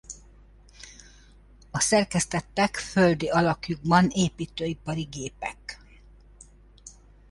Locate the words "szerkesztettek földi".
1.79-3.27